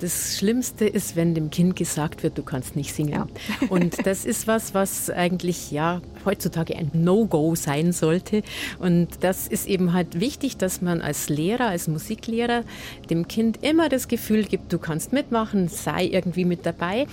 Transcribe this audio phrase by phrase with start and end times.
[0.00, 3.12] Das Schlimmste ist, wenn dem Kind gesagt wird, du kannst nicht singen.
[3.12, 3.26] Ja.
[3.68, 8.42] Und das ist was, was eigentlich ja heutzutage ein No-Go sein sollte.
[8.78, 12.64] Und das ist eben halt wichtig, dass man als Lehrer, als Musiklehrer
[13.10, 17.06] dem Kind immer das Gefühl gibt, du kannst mitmachen, sei irgendwie mit dabei.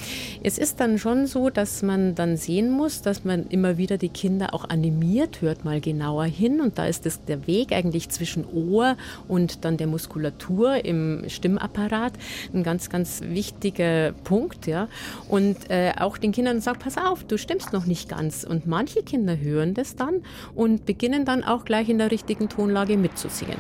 [0.44, 4.10] Es ist dann schon so, dass man dann sehen muss, dass man immer wieder die
[4.10, 6.62] Kinder auch animiert, hört mal genauer hin.
[6.62, 8.98] Und da ist das der Weg eigentlich zwischen Ohr
[9.28, 12.14] und dann der Muskulatur im Stimmapparat
[12.54, 14.68] ein ganz ganz, wichtiger Punkt.
[14.68, 14.88] Ja?
[15.30, 18.44] Und äh, auch den Kindern sagt, pass auf, du stimmst noch nicht ganz.
[18.44, 20.24] Und manche Kinder hören das dann
[20.54, 23.58] und beginnen dann auch gleich in der richtigen Tonlage mitzusingen.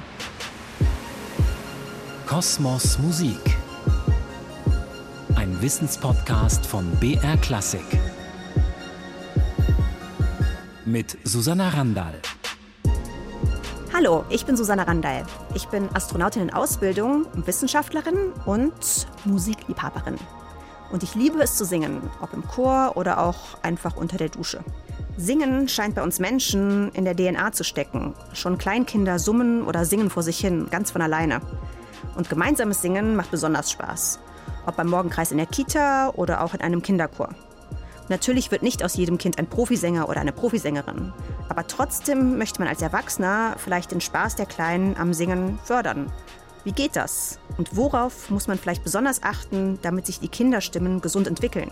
[2.25, 3.39] Kosmos Musik.
[5.35, 7.85] Ein Wissenspodcast von BR Klassik.
[10.85, 12.19] Mit Susanna Randall.
[13.93, 15.23] Hallo, ich bin Susanna Randall.
[15.53, 20.17] Ich bin Astronautin in Ausbildung, Wissenschaftlerin und Musikliebhaberin.
[20.91, 24.63] Und ich liebe es zu singen, ob im Chor oder auch einfach unter der Dusche.
[25.17, 28.13] Singen scheint bei uns Menschen in der DNA zu stecken.
[28.33, 31.39] Schon Kleinkinder summen oder singen vor sich hin, ganz von alleine.
[32.15, 34.19] Und gemeinsames Singen macht besonders Spaß.
[34.65, 37.29] Ob beim Morgenkreis in der Kita oder auch in einem Kinderchor.
[38.09, 41.13] Natürlich wird nicht aus jedem Kind ein Profisänger oder eine Profisängerin.
[41.47, 46.11] Aber trotzdem möchte man als Erwachsener vielleicht den Spaß der Kleinen am Singen fördern.
[46.65, 47.39] Wie geht das?
[47.57, 51.71] Und worauf muss man vielleicht besonders achten, damit sich die Kinderstimmen gesund entwickeln?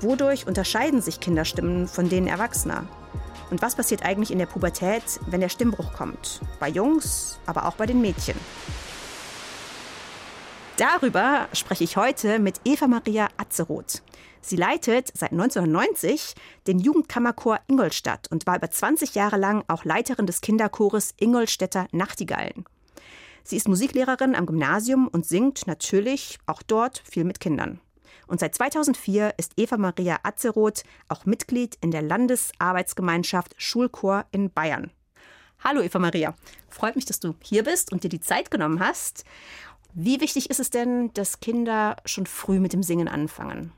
[0.00, 2.86] Wodurch unterscheiden sich Kinderstimmen von denen Erwachsener?
[3.50, 6.40] Und was passiert eigentlich in der Pubertät, wenn der Stimmbruch kommt?
[6.60, 8.36] Bei Jungs, aber auch bei den Mädchen.
[10.76, 14.02] Darüber spreche ich heute mit Eva Maria Atzeroth.
[14.40, 16.34] Sie leitet seit 1990
[16.66, 22.64] den Jugendkammerchor Ingolstadt und war über 20 Jahre lang auch Leiterin des Kinderchores Ingolstädter Nachtigallen.
[23.44, 27.80] Sie ist Musiklehrerin am Gymnasium und singt natürlich auch dort viel mit Kindern.
[28.26, 34.90] Und seit 2004 ist Eva Maria Atzeroth auch Mitglied in der Landesarbeitsgemeinschaft Schulchor in Bayern.
[35.62, 36.34] Hallo Eva Maria,
[36.68, 39.24] freut mich, dass du hier bist und dir die Zeit genommen hast.
[39.94, 43.72] Wie wichtig ist es denn, dass Kinder schon früh mit dem Singen anfangen?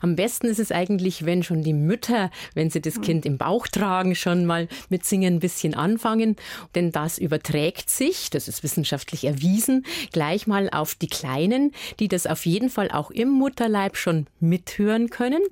[0.00, 3.02] Am besten ist es eigentlich, wenn schon die Mütter, wenn sie das hm.
[3.02, 6.36] Kind im Bauch tragen, schon mal mit Singen ein bisschen anfangen.
[6.74, 12.26] Denn das überträgt sich, das ist wissenschaftlich erwiesen, gleich mal auf die Kleinen, die das
[12.26, 15.42] auf jeden Fall auch im Mutterleib schon mithören können.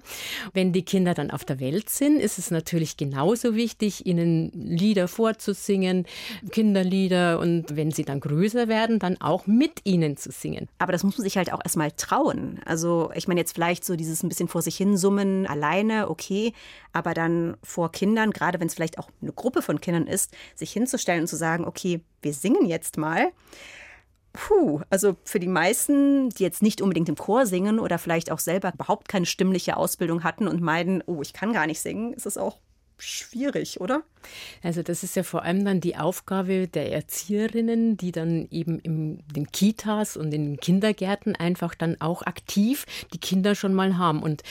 [0.52, 5.08] Wenn die Kinder dann auf der Welt sind, ist es natürlich genauso wichtig, ihnen Lieder
[5.08, 6.06] vorzusingen,
[6.50, 10.68] Kinderlieder und wenn sie dann größer werden, dann auch mit ihnen zu singen.
[10.78, 12.60] Aber das muss man sich halt auch erstmal trauen.
[12.64, 16.52] Also ich meine jetzt vielleicht so dieses ein bisschen vor sich hin summen alleine, okay,
[16.92, 20.72] aber dann vor Kindern, gerade wenn es vielleicht auch eine Gruppe von Kindern ist, sich
[20.72, 23.32] hinzustellen und zu sagen, okay, wir singen jetzt mal.
[24.32, 28.38] Puh, also für die meisten, die jetzt nicht unbedingt im Chor singen oder vielleicht auch
[28.38, 32.26] selber überhaupt keine stimmliche Ausbildung hatten und meinen, oh, ich kann gar nicht singen, ist
[32.26, 32.58] es auch
[32.98, 34.02] schwierig, oder?
[34.62, 39.22] Also das ist ja vor allem dann die Aufgabe der Erzieherinnen, die dann eben in
[39.34, 44.22] den Kitas und in den Kindergärten einfach dann auch aktiv die Kinder schon mal haben.
[44.22, 44.42] Und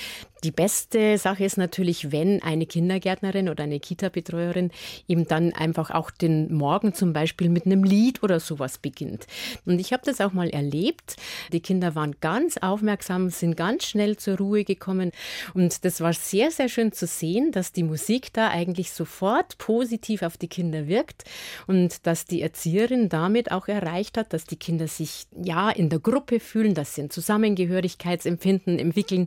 [0.46, 4.70] die beste Sache ist natürlich, wenn eine Kindergärtnerin oder eine Kita-Betreuerin
[5.08, 9.26] eben dann einfach auch den Morgen zum Beispiel mit einem Lied oder sowas beginnt.
[9.66, 11.16] Und ich habe das auch mal erlebt.
[11.52, 15.12] Die Kinder waren ganz aufmerksam, sind ganz schnell zur Ruhe gekommen.
[15.56, 20.22] Und das war sehr, sehr schön zu sehen, dass die Musik da eigentlich sofort positiv
[20.22, 21.24] auf die Kinder wirkt
[21.66, 25.98] und dass die Erzieherin damit auch erreicht hat, dass die Kinder sich ja in der
[25.98, 29.26] Gruppe fühlen, dass sie ein Zusammengehörigkeitsempfinden entwickeln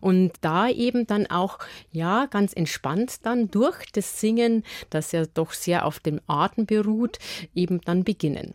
[0.00, 1.60] und da eben dann auch
[1.92, 7.20] ja ganz entspannt dann durch das Singen, das ja doch sehr auf dem Atem beruht,
[7.54, 8.54] eben dann beginnen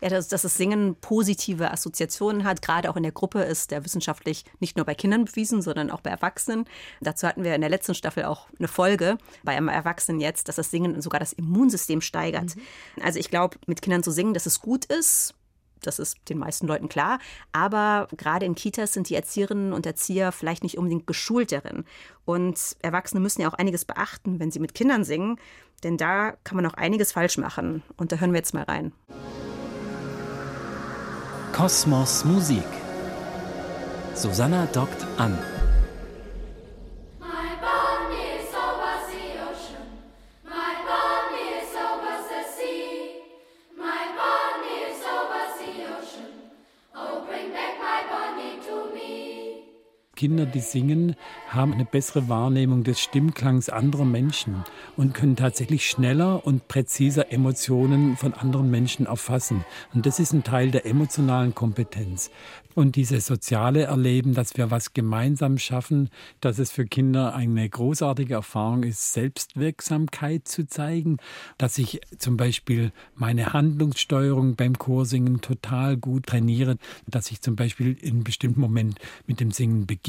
[0.00, 3.84] ja, dass, dass das Singen positive Assoziationen hat, gerade auch in der Gruppe ist der
[3.84, 6.66] wissenschaftlich nicht nur bei Kindern bewiesen, sondern auch bei Erwachsenen.
[7.00, 10.56] Dazu hatten wir in der letzten Staffel auch eine Folge bei einem Erwachsenen jetzt, dass
[10.56, 12.56] das Singen sogar das Immunsystem steigert.
[12.56, 13.02] Mhm.
[13.02, 15.34] Also ich glaube, mit Kindern zu singen, dass es gut ist,
[15.82, 17.18] das ist den meisten Leuten klar.
[17.52, 21.84] Aber gerade in Kitas sind die Erzieherinnen und Erzieher vielleicht nicht unbedingt geschult darin.
[22.24, 25.38] Und Erwachsene müssen ja auch einiges beachten, wenn sie mit Kindern singen.
[25.82, 27.82] Denn da kann man auch einiges falsch machen.
[27.96, 28.92] Und da hören wir jetzt mal rein.
[31.56, 32.68] Kosmos Musik.
[34.14, 35.38] Susanna dockt an.
[50.16, 51.14] Kinder, die singen,
[51.48, 54.64] haben eine bessere Wahrnehmung des Stimmklangs anderer Menschen
[54.96, 59.64] und können tatsächlich schneller und präziser Emotionen von anderen Menschen erfassen.
[59.94, 62.30] Und das ist ein Teil der emotionalen Kompetenz.
[62.76, 66.10] Und dieses soziale Erleben, dass wir was gemeinsam schaffen,
[66.42, 71.16] dass es für Kinder eine großartige Erfahrung ist, Selbstwirksamkeit zu zeigen,
[71.56, 76.76] dass ich zum Beispiel meine Handlungssteuerung beim Chorsingen total gut trainiere,
[77.06, 80.05] dass ich zum Beispiel in bestimmten Moment mit dem Singen beginne,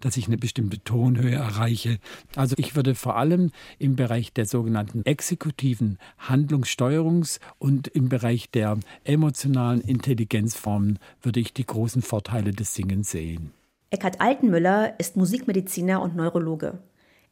[0.00, 1.98] dass ich eine bestimmte Tonhöhe erreiche.
[2.36, 5.98] Also ich würde vor allem im Bereich der sogenannten exekutiven
[6.28, 13.10] Handlungssteuerungs- und im Bereich der emotionalen Intelligenzformen würde ich die großen großen Vorteile des Singens
[13.10, 13.52] sehen.
[13.90, 16.78] Eckhard Altenmüller ist Musikmediziner und Neurologe.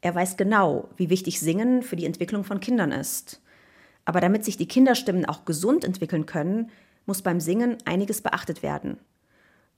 [0.01, 3.43] Er weiß genau, wie wichtig Singen für die Entwicklung von Kindern ist.
[4.05, 6.71] Aber damit sich die Kinderstimmen auch gesund entwickeln können,
[7.07, 8.99] muss beim Singen einiges beachtet werden.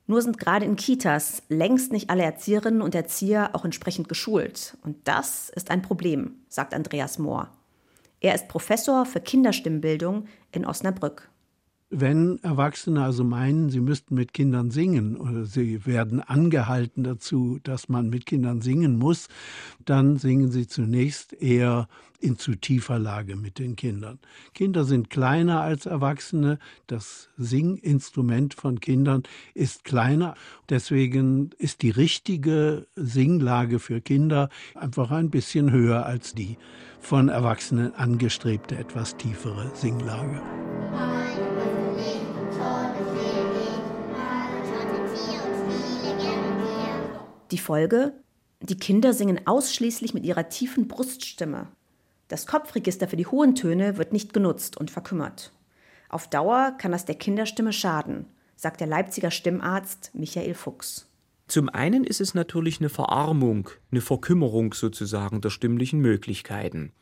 [0.08, 4.78] Nur sind gerade in Kitas längst nicht alle Erzieherinnen und Erzieher auch entsprechend geschult.
[4.82, 7.50] Und das ist ein Problem, sagt Andreas Mohr.
[8.20, 11.28] Er ist Professor für Kinderstimmbildung in Osnabrück.
[11.90, 17.88] Wenn Erwachsene also meinen, sie müssten mit Kindern singen oder sie werden angehalten dazu, dass
[17.88, 19.29] man mit Kindern singen muss,
[19.87, 21.88] dann singen sie zunächst eher
[22.20, 24.19] in zu tiefer Lage mit den Kindern.
[24.52, 26.58] Kinder sind kleiner als Erwachsene.
[26.88, 29.23] Das Singinstrument von Kindern
[29.55, 30.34] ist kleiner.
[30.69, 36.58] Deswegen ist die richtige Singlage für Kinder einfach ein bisschen höher als die
[37.00, 40.43] von Erwachsenen angestrebte etwas tiefere Singlage.
[47.50, 48.12] Die Folge?
[48.60, 51.68] Die Kinder singen ausschließlich mit ihrer tiefen Bruststimme.
[52.28, 55.52] Das Kopfregister für die hohen Töne wird nicht genutzt und verkümmert.
[56.10, 61.08] Auf Dauer kann das der Kinderstimme schaden, sagt der Leipziger Stimmarzt Michael Fuchs.
[61.46, 66.92] Zum einen ist es natürlich eine Verarmung, eine Verkümmerung sozusagen der stimmlichen Möglichkeiten.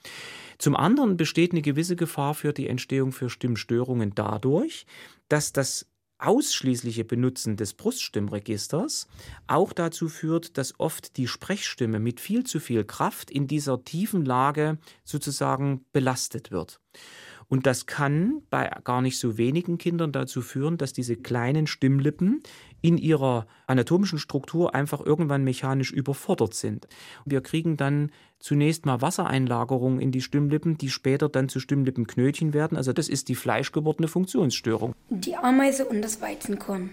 [0.58, 4.87] Zum anderen besteht eine gewisse Gefahr für die Entstehung für Stimmstörungen dadurch,
[5.28, 5.87] dass das
[6.19, 9.07] ausschließliche Benutzen des Bruststimmregisters
[9.47, 14.25] auch dazu führt, dass oft die Sprechstimme mit viel zu viel Kraft in dieser tiefen
[14.25, 16.81] Lage sozusagen belastet wird.
[17.48, 22.43] Und das kann bei gar nicht so wenigen Kindern dazu führen, dass diese kleinen Stimmlippen
[22.82, 26.88] in ihrer anatomischen Struktur einfach irgendwann mechanisch überfordert sind.
[27.25, 32.76] Wir kriegen dann zunächst mal Wassereinlagerungen in die Stimmlippen, die später dann zu Stimmlippenknötchen werden.
[32.76, 34.94] Also das ist die fleischgewordene Funktionsstörung.
[35.10, 36.90] Die Ameise und das Weizenkorn.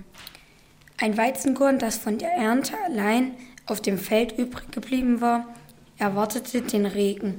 [0.99, 3.31] Ein Weizenkorn, das von der Ernte allein
[3.65, 5.47] auf dem Feld übrig geblieben war,
[5.97, 7.35] erwartete den Regen.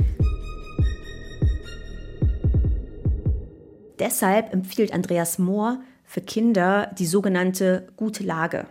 [3.99, 8.67] Deshalb empfiehlt Andreas Mohr für Kinder die sogenannte gute Lage.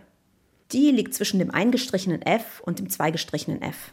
[0.72, 3.92] Die liegt zwischen dem eingestrichenen F und dem zweigestrichenen F.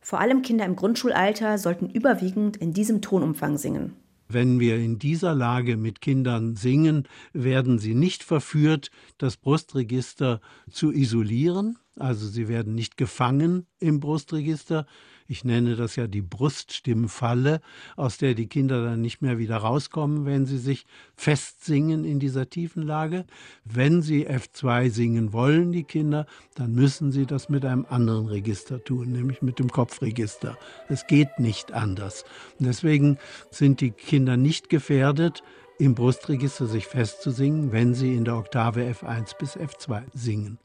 [0.00, 3.94] Vor allem Kinder im Grundschulalter sollten überwiegend in diesem Tonumfang singen.
[4.30, 10.40] Wenn wir in dieser Lage mit Kindern singen, werden sie nicht verführt, das Brustregister
[10.70, 14.86] zu isolieren, also sie werden nicht gefangen im Brustregister.
[15.30, 17.60] Ich nenne das ja die Bruststimmfalle,
[17.96, 20.86] aus der die Kinder dann nicht mehr wieder rauskommen, wenn sie sich
[21.16, 23.26] festsingen in dieser tiefen Lage.
[23.64, 26.24] Wenn sie F2 singen wollen, die Kinder,
[26.54, 30.56] dann müssen sie das mit einem anderen Register tun, nämlich mit dem Kopfregister.
[30.88, 32.24] Es geht nicht anders.
[32.58, 33.18] Und deswegen
[33.50, 35.42] sind die Kinder nicht gefährdet,
[35.78, 40.58] im Brustregister sich festzusingen, wenn sie in der Oktave F1 bis F2 singen.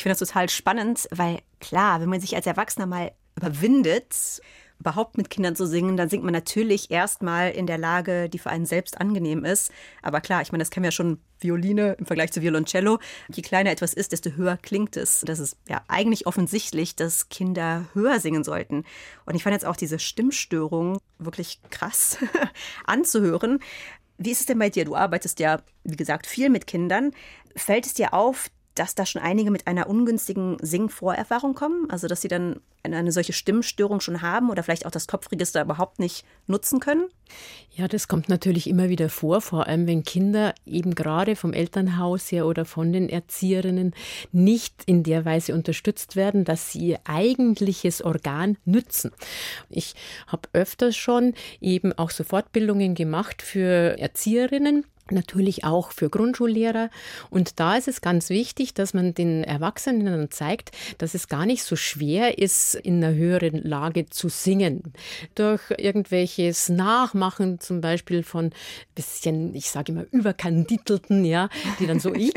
[0.00, 4.40] Ich finde das total spannend, weil klar, wenn man sich als Erwachsener mal überwindet,
[4.78, 8.48] überhaupt mit Kindern zu singen, dann singt man natürlich erstmal in der Lage, die für
[8.48, 9.70] einen selbst angenehm ist.
[10.00, 12.98] Aber klar, ich meine, das kennen wir ja schon Violine im Vergleich zu Violoncello.
[13.28, 15.20] Je kleiner etwas ist, desto höher klingt es.
[15.26, 18.84] Das ist ja eigentlich offensichtlich, dass Kinder höher singen sollten.
[19.26, 22.16] Und ich fand jetzt auch diese Stimmstörung wirklich krass
[22.86, 23.58] anzuhören.
[24.16, 24.86] Wie ist es denn bei dir?
[24.86, 27.10] Du arbeitest ja, wie gesagt, viel mit Kindern.
[27.54, 28.48] Fällt es dir auf,
[28.80, 33.34] dass da schon einige mit einer ungünstigen Singvorerfahrung kommen, also dass sie dann eine solche
[33.34, 37.04] Stimmstörung schon haben oder vielleicht auch das Kopfregister überhaupt nicht nutzen können?
[37.72, 42.32] Ja, das kommt natürlich immer wieder vor, vor allem wenn Kinder eben gerade vom Elternhaus
[42.32, 43.92] her oder von den Erzieherinnen
[44.32, 49.12] nicht in der Weise unterstützt werden, dass sie ihr eigentliches Organ nützen.
[49.68, 49.94] Ich
[50.26, 56.90] habe öfters schon eben auch so Fortbildungen gemacht für Erzieherinnen natürlich auch für Grundschullehrer.
[57.30, 61.62] Und da ist es ganz wichtig, dass man den Erwachsenen zeigt, dass es gar nicht
[61.62, 64.92] so schwer ist, in einer höheren Lage zu singen.
[65.34, 68.50] Durch irgendwelches Nachmachen zum Beispiel von
[68.94, 71.48] bisschen, ich sage immer, überkandidelten, ja,
[71.78, 72.32] die dann so, ich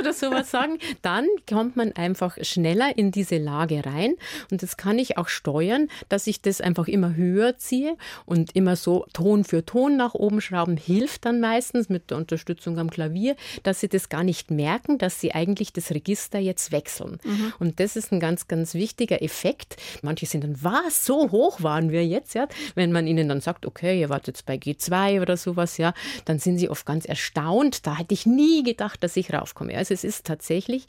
[0.00, 4.14] oder sowas sagen, dann kommt man einfach schneller in diese Lage rein.
[4.50, 7.96] Und das kann ich auch steuern, dass ich das einfach immer höher ziehe
[8.26, 12.16] und immer so Ton für Ton nach oben schrauben hilft dann meistens meistens mit der
[12.16, 16.72] Unterstützung am Klavier, dass sie das gar nicht merken, dass sie eigentlich das Register jetzt
[16.72, 17.18] wechseln.
[17.22, 17.52] Mhm.
[17.58, 19.76] Und das ist ein ganz, ganz wichtiger Effekt.
[20.02, 22.48] Manche sind dann, was, so hoch waren wir jetzt, ja?
[22.74, 26.38] Wenn man ihnen dann sagt, okay, ihr wart jetzt bei G2 oder sowas, ja, dann
[26.38, 27.86] sind sie oft ganz erstaunt.
[27.86, 29.76] Da hätte ich nie gedacht, dass ich raufkomme.
[29.76, 30.86] Also es ist tatsächlich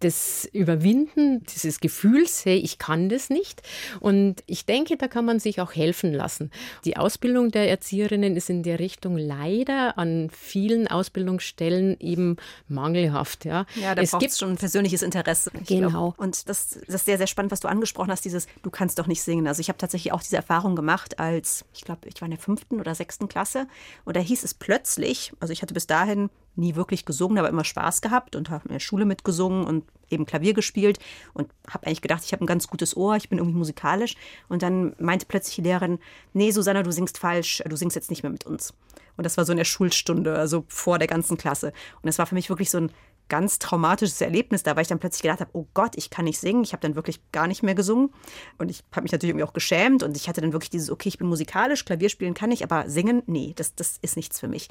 [0.00, 3.62] das Überwinden dieses Gefühls, hey, ich kann das nicht.
[4.00, 6.50] Und ich denke, da kann man sich auch helfen lassen.
[6.84, 12.36] Die Ausbildung der Erzieherinnen ist in der Richtung leider an vielen Ausbildungsstellen eben
[12.68, 13.44] mangelhaft.
[13.44, 15.50] Ja, ja da es gibt schon persönliches Interesse.
[15.66, 15.88] Genau.
[15.88, 16.18] Glaub.
[16.18, 19.06] Und das, das ist sehr, sehr spannend, was du angesprochen hast, dieses, du kannst doch
[19.06, 19.46] nicht singen.
[19.46, 22.40] Also ich habe tatsächlich auch diese Erfahrung gemacht, als, ich glaube, ich war in der
[22.40, 23.66] fünften oder sechsten Klasse.
[24.04, 27.64] Und da hieß es plötzlich, also ich hatte bis dahin nie wirklich gesungen, aber immer
[27.64, 30.98] Spaß gehabt und habe in der Schule mitgesungen und eben Klavier gespielt
[31.32, 34.14] und habe eigentlich gedacht, ich habe ein ganz gutes Ohr, ich bin irgendwie musikalisch.
[34.48, 35.98] Und dann meinte plötzlich die Lehrerin,
[36.32, 38.74] nee, Susanna, du singst falsch, du singst jetzt nicht mehr mit uns.
[39.16, 41.68] Und das war so in der Schulstunde, also vor der ganzen Klasse.
[41.68, 42.90] Und das war für mich wirklich so ein
[43.28, 46.38] ganz traumatisches Erlebnis da, weil ich dann plötzlich gedacht habe, oh Gott, ich kann nicht
[46.38, 46.62] singen.
[46.62, 48.10] Ich habe dann wirklich gar nicht mehr gesungen.
[48.58, 50.02] Und ich habe mich natürlich irgendwie auch geschämt.
[50.02, 52.88] Und ich hatte dann wirklich dieses, okay, ich bin musikalisch, Klavier spielen kann ich, aber
[52.88, 54.68] singen, nee, das, das ist nichts für mich.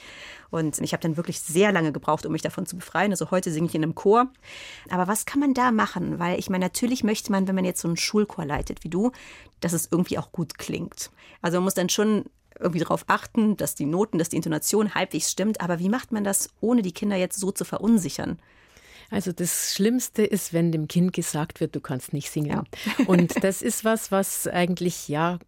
[0.52, 3.12] Und ich habe dann wirklich sehr lange gebraucht, um mich davon zu befreien.
[3.12, 4.28] Also heute singe ich in einem Chor.
[4.90, 6.20] Aber was kann man da machen?
[6.20, 9.12] Weil ich meine, natürlich möchte man, wenn man jetzt so einen Schulchor leitet wie du,
[9.62, 11.10] dass es irgendwie auch gut klingt.
[11.42, 12.26] Also man muss dann schon
[12.60, 15.62] irgendwie darauf achten, dass die Noten, dass die Intonation halbwegs stimmt.
[15.62, 18.40] Aber wie macht man das, ohne die Kinder jetzt so zu verunsichern?
[19.10, 22.50] Also das Schlimmste ist, wenn dem Kind gesagt wird, du kannst nicht singen.
[22.50, 22.64] Ja.
[23.08, 25.40] Und das ist was, was eigentlich ja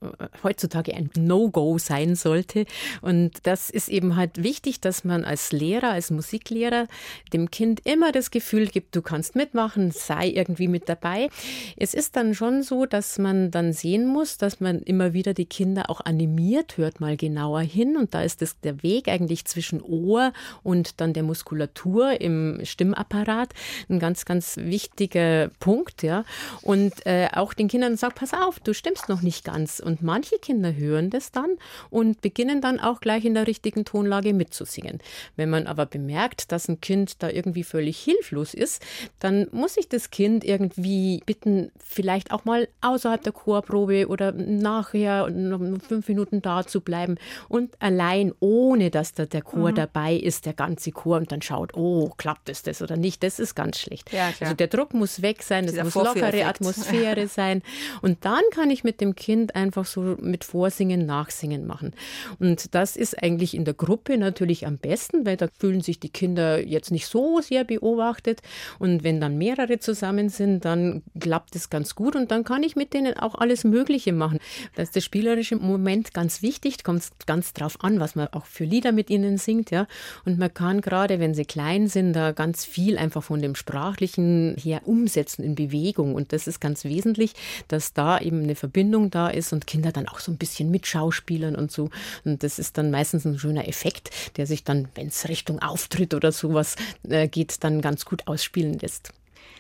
[0.44, 2.66] heutzutage ein No-Go sein sollte.
[3.02, 6.88] Und das ist eben halt wichtig, dass man als Lehrer, als Musiklehrer
[7.34, 11.30] dem Kind immer das Gefühl gibt, du kannst mitmachen, sei irgendwie mit dabei.
[11.78, 15.46] Es ist dann schon so, dass man dann sehen muss, dass man immer wieder die
[15.46, 17.98] Kinder auch animiert, hört mal genauer hin.
[17.98, 20.34] Und da ist das der Weg eigentlich zwischen Ohr
[20.64, 23.45] und dann der Muskulatur im Stimmapparat
[23.90, 26.24] ein ganz, ganz wichtiger Punkt, ja.
[26.62, 29.80] Und äh, auch den Kindern sagt, pass auf, du stimmst noch nicht ganz.
[29.80, 31.58] Und manche Kinder hören das dann
[31.90, 35.00] und beginnen dann auch gleich in der richtigen Tonlage mitzusingen.
[35.36, 38.82] Wenn man aber bemerkt, dass ein Kind da irgendwie völlig hilflos ist,
[39.20, 45.30] dann muss ich das Kind irgendwie bitten, vielleicht auch mal außerhalb der Chorprobe oder nachher
[45.30, 47.16] noch fünf Minuten da zu bleiben
[47.50, 49.75] und allein, ohne dass da der Chor mhm.
[49.75, 53.24] dabei ist, der ganze Chor und dann schaut, oh, klappt es das oder nicht.
[53.24, 54.12] Das ist ganz schlecht.
[54.12, 57.62] Ja, also der Druck muss weg sein, es muss lockere Atmosphäre sein.
[58.01, 61.94] Und dann kann ich mit dem Kind einfach so mit Vorsingen, Nachsingen machen.
[62.39, 66.10] Und das ist eigentlich in der Gruppe natürlich am besten, weil da fühlen sich die
[66.10, 68.42] Kinder jetzt nicht so sehr beobachtet.
[68.80, 72.75] Und wenn dann mehrere zusammen sind, dann klappt es ganz gut und dann kann ich
[72.75, 74.39] mit denen auch alles Mögliche machen.
[74.75, 78.63] Da ist der spielerische Moment ganz wichtig, kommt ganz drauf an, was man auch für
[78.63, 79.88] Lieder mit ihnen singt, ja.
[80.25, 84.55] Und man kann gerade, wenn sie klein sind, da ganz viel einfach von dem Sprachlichen
[84.58, 86.15] her umsetzen in Bewegung.
[86.15, 87.34] Und das ist ganz wesentlich,
[87.67, 91.55] dass da eben eine Verbindung da ist und Kinder dann auch so ein bisschen mitschauspielern
[91.55, 91.89] und so.
[92.24, 96.13] Und das ist dann meistens ein schöner Effekt, der sich dann, wenn es Richtung Auftritt
[96.13, 96.75] oder sowas
[97.10, 99.12] äh, geht, dann ganz gut ausspielen lässt.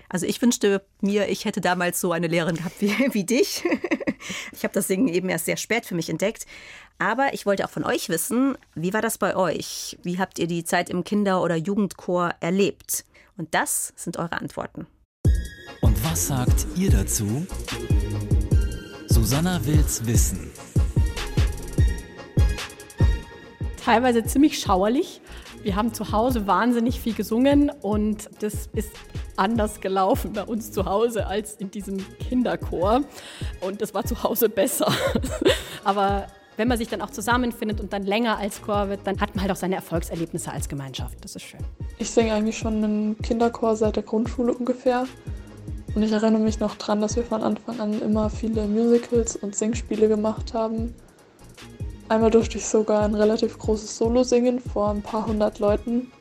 [0.09, 3.63] Also ich wünschte mir, ich hätte damals so eine Lehrerin gehabt wie, wie dich.
[4.53, 6.45] Ich habe das Singen eben erst sehr spät für mich entdeckt.
[6.97, 9.97] Aber ich wollte auch von euch wissen, wie war das bei euch?
[10.03, 13.03] Wie habt ihr die Zeit im Kinder- oder Jugendchor erlebt?
[13.37, 14.87] Und das sind eure Antworten.
[15.81, 17.45] Und was sagt ihr dazu?
[19.07, 20.51] Susanna will's wissen.
[23.83, 25.21] Teilweise ziemlich schauerlich.
[25.63, 28.91] Wir haben zu Hause wahnsinnig viel gesungen und das ist
[29.35, 33.01] anders gelaufen bei uns zu Hause als in diesem Kinderchor.
[33.59, 34.91] Und das war zu Hause besser.
[35.83, 36.27] Aber
[36.57, 39.41] wenn man sich dann auch zusammenfindet und dann länger als Chor wird, dann hat man
[39.41, 41.23] halt auch seine Erfolgserlebnisse als Gemeinschaft.
[41.23, 41.59] Das ist schön.
[41.97, 45.05] Ich singe eigentlich schon im Kinderchor seit der Grundschule ungefähr.
[45.93, 49.55] Und ich erinnere mich noch daran, dass wir von Anfang an immer viele Musicals und
[49.55, 50.93] Singspiele gemacht haben.
[52.09, 56.11] Einmal durfte ich sogar ein relativ großes Solo singen vor ein paar hundert Leuten.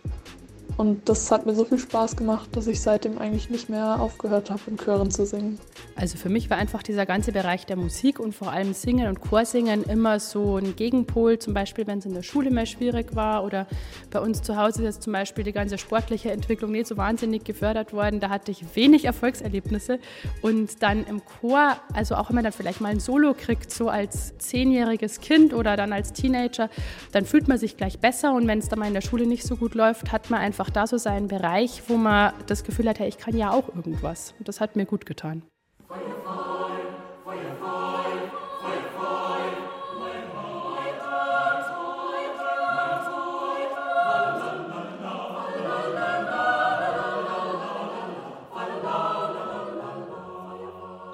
[0.76, 4.50] Und das hat mir so viel Spaß gemacht, dass ich seitdem eigentlich nicht mehr aufgehört
[4.50, 5.59] habe, in Chören zu singen.
[5.97, 9.21] Also für mich war einfach dieser ganze Bereich der Musik und vor allem Singen und
[9.21, 11.38] Chorsingen immer so ein Gegenpol.
[11.38, 13.69] Zum Beispiel, wenn es in der Schule mehr schwierig war oder
[14.11, 17.45] bei uns zu Hause ist jetzt zum Beispiel die ganze sportliche Entwicklung nicht so wahnsinnig
[17.45, 18.19] gefördert worden.
[18.19, 19.99] Da hatte ich wenig Erfolgserlebnisse.
[20.43, 23.88] Und dann im Chor, also auch wenn man dann vielleicht mal ein Solo kriegt, so
[23.88, 26.69] als zehnjähriges Kind oder dann als Teenager,
[27.12, 28.33] dann fühlt man sich gleich besser.
[28.35, 30.63] Und wenn es dann mal in der Schule nicht so gut läuft, hat man einfach
[30.71, 34.35] da so seinen Bereich, wo man das Gefühl hat, hey, ich kann ja auch irgendwas.
[34.38, 35.42] Und das hat mir gut getan.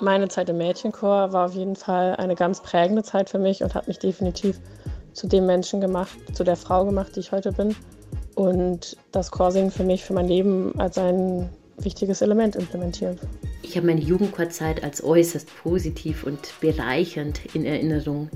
[0.03, 3.75] Meine Zeit im Mädchenchor war auf jeden Fall eine ganz prägende Zeit für mich und
[3.75, 4.59] hat mich definitiv
[5.13, 7.77] zu dem Menschen gemacht, zu der Frau gemacht, die ich heute bin.
[8.41, 13.19] Und das Chorsingen für mich, für mein Leben als ein wichtiges Element implementiert.
[13.63, 18.31] Ich habe meine Jugendchorzeit als äußerst positiv und bereichernd in Erinnerung.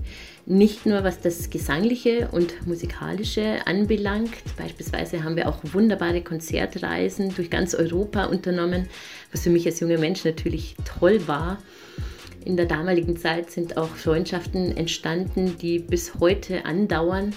[0.45, 4.35] Nicht nur was das Gesangliche und Musikalische anbelangt.
[4.59, 8.91] Beispielsweise haben wir auch wunderbare Konzertreisen durch ganz Europa unternommen,
[9.33, 11.57] was für mich als junger Mensch natürlich toll war.
[12.45, 17.33] In der damaligen Zeit sind auch Freundschaften entstanden, die bis heute andauern.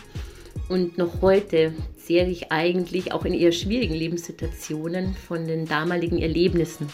[0.70, 6.88] Und noch heute zehre ich eigentlich auch in eher schwierigen Lebenssituationen von den damaligen Erlebnissen.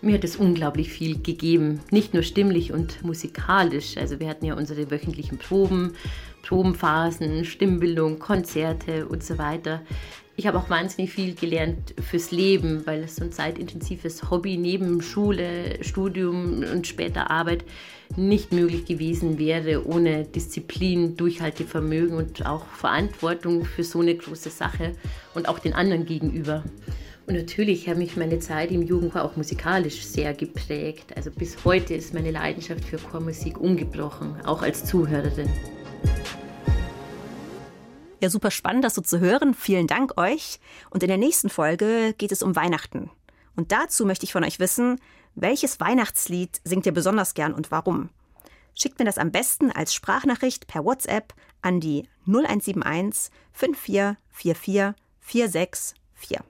[0.00, 3.96] Mir hat es unglaublich viel gegeben, nicht nur stimmlich und musikalisch.
[3.96, 5.94] Also wir hatten ja unsere wöchentlichen Proben,
[6.42, 9.82] Probenphasen, Stimmbildung, Konzerte und so weiter.
[10.40, 15.02] Ich habe auch wahnsinnig viel gelernt fürs Leben, weil es so ein zeitintensives Hobby neben
[15.02, 17.62] Schule, Studium und später Arbeit
[18.16, 24.92] nicht möglich gewesen wäre ohne Disziplin, Durchhaltevermögen und auch Verantwortung für so eine große Sache
[25.34, 26.64] und auch den anderen gegenüber.
[27.26, 31.14] Und natürlich hat mich meine Zeit im Jugendchor auch musikalisch sehr geprägt.
[31.18, 35.50] Also bis heute ist meine Leidenschaft für Chormusik ungebrochen, auch als Zuhörerin.
[38.20, 39.54] Ja, super spannend, das so zu hören.
[39.54, 40.60] Vielen Dank euch.
[40.90, 43.10] Und in der nächsten Folge geht es um Weihnachten.
[43.56, 45.00] Und dazu möchte ich von euch wissen,
[45.34, 48.10] welches Weihnachtslied singt ihr besonders gern und warum?
[48.74, 56.40] Schickt mir das am besten als Sprachnachricht per WhatsApp an die 0171 5444 464.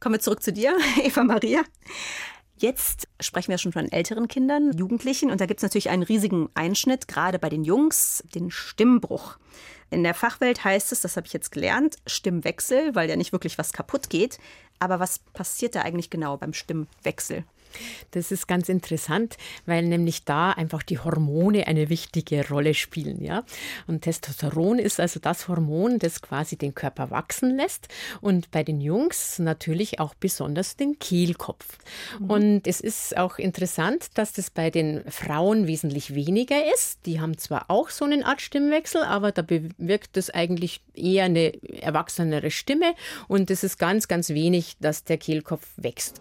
[0.00, 1.62] Kommen wir zurück zu dir, Eva Maria.
[2.56, 5.30] Jetzt sprechen wir schon von älteren Kindern, Jugendlichen.
[5.30, 9.38] Und da gibt es natürlich einen riesigen Einschnitt, gerade bei den Jungs, den Stimmbruch.
[9.90, 13.58] In der Fachwelt heißt es, das habe ich jetzt gelernt, Stimmwechsel, weil ja nicht wirklich
[13.58, 14.38] was kaputt geht.
[14.78, 17.44] Aber was passiert da eigentlich genau beim Stimmwechsel?
[18.10, 23.44] Das ist ganz interessant, weil nämlich da einfach die Hormone eine wichtige Rolle spielen, ja.
[23.86, 27.88] Und Testosteron ist also das Hormon, das quasi den Körper wachsen lässt
[28.20, 31.78] und bei den Jungs natürlich auch besonders den Kehlkopf.
[32.18, 32.30] Mhm.
[32.30, 37.06] Und es ist auch interessant, dass das bei den Frauen wesentlich weniger ist.
[37.06, 41.52] Die haben zwar auch so eine Art Stimmwechsel, aber da bewirkt es eigentlich eher eine
[41.82, 42.94] erwachsenere Stimme
[43.28, 46.20] und es ist ganz, ganz wenig, dass der Kehlkopf wächst.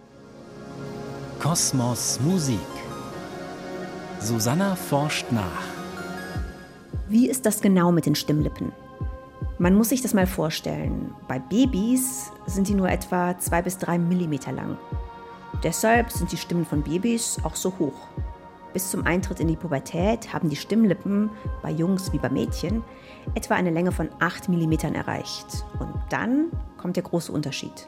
[1.40, 2.60] Kosmos Musik.
[4.20, 5.64] Susanna forscht nach.
[7.08, 8.74] Wie ist das genau mit den Stimmlippen?
[9.58, 11.16] Man muss sich das mal vorstellen.
[11.30, 14.78] Bei Babys sind die nur etwa zwei bis drei Millimeter lang.
[15.64, 18.10] Deshalb sind die Stimmen von Babys auch so hoch.
[18.74, 21.30] Bis zum Eintritt in die Pubertät haben die Stimmlippen
[21.62, 22.84] bei Jungs wie bei Mädchen
[23.34, 25.64] etwa eine Länge von 8 mm erreicht.
[25.80, 27.88] Und dann kommt der große Unterschied.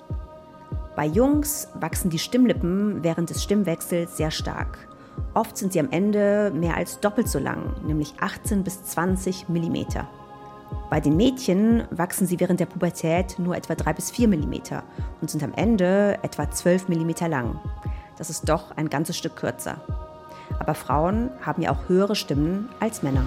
[1.02, 4.88] Bei Jungs wachsen die Stimmlippen während des Stimmwechsels sehr stark.
[5.34, 9.78] Oft sind sie am Ende mehr als doppelt so lang, nämlich 18 bis 20 mm.
[10.92, 14.54] Bei den Mädchen wachsen sie während der Pubertät nur etwa 3 bis 4 mm
[15.22, 17.60] und sind am Ende etwa 12 mm lang.
[18.20, 19.82] Das ist doch ein ganzes Stück kürzer.
[20.60, 23.26] Aber Frauen haben ja auch höhere Stimmen als Männer.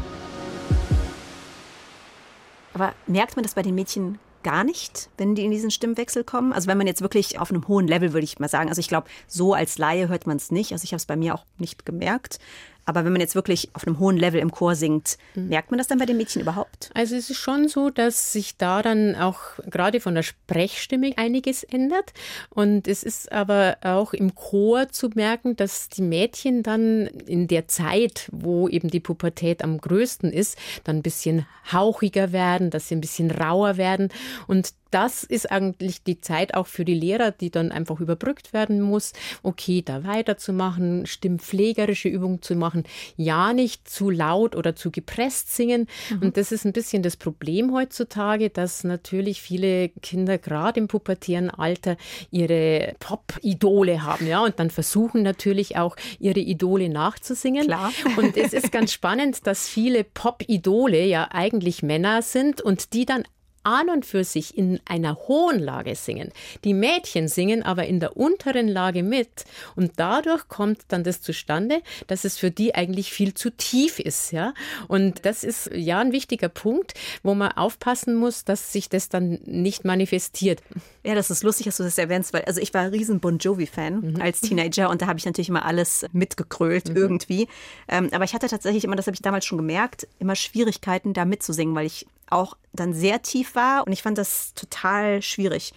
[2.72, 6.52] Aber merkt man das bei den Mädchen gar nicht, wenn die in diesen Stimmwechsel kommen?
[6.52, 8.68] Also wenn man jetzt wirklich auf einem hohen Level, würde ich mal sagen.
[8.68, 10.72] Also ich glaube, so als Laie hört man es nicht.
[10.72, 12.38] Also ich habe es bei mir auch nicht gemerkt.
[12.86, 15.48] Aber wenn man jetzt wirklich auf einem hohen Level im Chor singt, mhm.
[15.48, 16.90] merkt man das dann bei den Mädchen überhaupt?
[16.94, 21.64] Also es ist schon so, dass sich da dann auch gerade von der Sprechstimme einiges
[21.64, 22.12] ändert.
[22.50, 27.68] Und es ist aber auch im Chor zu merken, dass die Mädchen dann in der
[27.68, 32.96] Zeit, wo eben die Pubertät am größten ist, dann ein bisschen hauchiger werden, dass sie
[32.96, 34.08] ein bisschen rauer werden.
[34.46, 38.80] Und das ist eigentlich die Zeit auch für die Lehrer, die dann einfach überbrückt werden
[38.80, 39.12] muss.
[39.42, 42.84] Okay, da weiterzumachen, stimmpflegerische Übungen zu machen,
[43.16, 45.88] ja nicht zu laut oder zu gepresst singen.
[46.10, 46.22] Mhm.
[46.22, 51.50] Und das ist ein bisschen das Problem heutzutage, dass natürlich viele Kinder gerade im pubertären
[51.50, 51.96] Alter
[52.30, 57.66] ihre Pop-Idole haben, ja, und dann versuchen natürlich auch ihre Idole nachzusingen.
[57.66, 57.92] Klar.
[58.16, 63.24] Und es ist ganz spannend, dass viele Pop-Idole ja eigentlich Männer sind und die dann
[63.64, 66.30] an und für sich in einer hohen Lage singen.
[66.64, 69.44] Die Mädchen singen aber in der unteren Lage mit
[69.76, 74.32] und dadurch kommt dann das zustande, dass es für die eigentlich viel zu tief ist,
[74.32, 74.54] ja.
[74.88, 79.40] Und das ist ja ein wichtiger Punkt, wo man aufpassen muss, dass sich das dann
[79.44, 80.62] nicht manifestiert.
[81.04, 83.38] Ja, das ist lustig, dass du das erwähnst, weil also ich war ein riesen Bon
[83.38, 84.22] Jovi-Fan mhm.
[84.22, 86.96] als Teenager und da habe ich natürlich immer alles mitgekrölt mhm.
[86.96, 87.48] irgendwie.
[87.88, 91.24] Ähm, aber ich hatte tatsächlich immer, das habe ich damals schon gemerkt, immer Schwierigkeiten da
[91.24, 95.72] mitzusingen, weil ich auch dann sehr tief war und ich fand das total schwierig.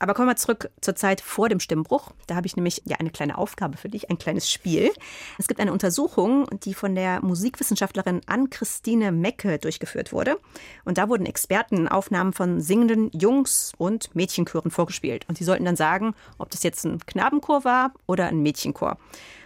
[0.00, 2.12] Aber kommen wir zurück zur Zeit vor dem Stimmbruch.
[2.26, 4.90] Da habe ich nämlich ja eine kleine Aufgabe für dich, ein kleines Spiel.
[5.38, 10.38] Es gibt eine Untersuchung, die von der Musikwissenschaftlerin Ann-Christine Mecke durchgeführt wurde.
[10.84, 15.24] Und da wurden Experten Aufnahmen von singenden Jungs- und Mädchenchören vorgespielt.
[15.28, 18.98] Und die sollten dann sagen, ob das jetzt ein Knabenchor war oder ein Mädchenchor.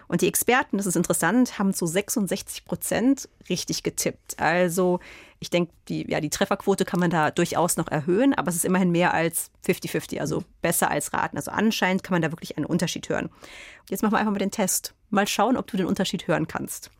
[0.08, 4.38] Und die Experten, das ist interessant, haben zu 66 Prozent richtig getippt.
[4.38, 5.00] Also
[5.42, 8.64] ich denke, die, ja, die Trefferquote kann man da durchaus noch erhöhen, aber es ist
[8.64, 11.36] immerhin mehr als 50-50, also besser als raten.
[11.36, 13.28] Also anscheinend kann man da wirklich einen Unterschied hören.
[13.90, 14.94] Jetzt machen wir einfach mal den Test.
[15.10, 16.92] Mal schauen, ob du den Unterschied hören kannst.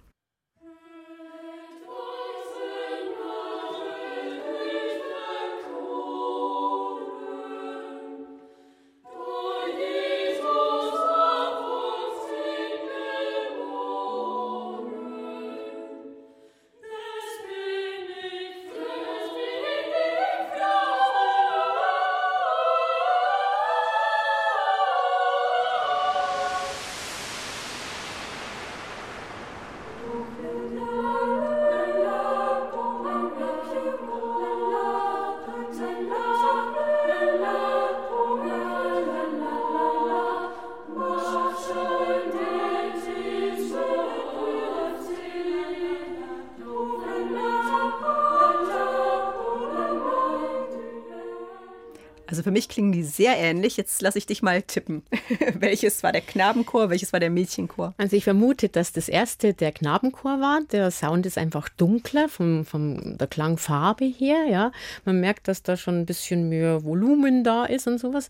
[52.32, 53.76] Also für mich klingen die sehr ähnlich.
[53.76, 55.02] Jetzt lasse ich dich mal tippen.
[55.54, 57.92] welches war der Knabenchor, welches war der Mädchenchor?
[57.98, 60.62] Also ich vermute, dass das erste der Knabenchor war.
[60.72, 64.46] Der Sound ist einfach dunkler von vom der Klangfarbe her.
[64.48, 64.72] Ja,
[65.04, 68.28] man merkt, dass da schon ein bisschen mehr Volumen da ist und sowas.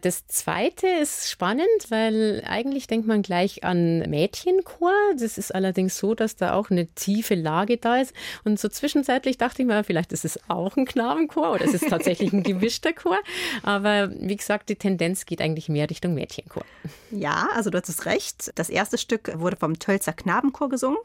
[0.00, 4.90] Das zweite ist spannend, weil eigentlich denkt man gleich an Mädchenchor.
[5.16, 8.14] Das ist allerdings so, dass da auch eine tiefe Lage da ist.
[8.42, 11.88] Und so zwischenzeitlich dachte ich mir, vielleicht ist es auch ein Knabenchor oder es ist
[11.88, 13.18] tatsächlich ein gewischter Chor.
[13.62, 16.64] Aber wie gesagt, die Tendenz geht eigentlich mehr Richtung Mädchenchor.
[17.10, 18.52] Ja, also du hattest recht.
[18.54, 20.98] Das erste Stück wurde vom Tölzer Knabenchor gesungen